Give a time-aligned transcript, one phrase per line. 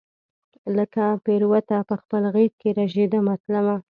[0.77, 3.77] لکه پیروته پخپل غیږ کې ژریدمه تلمه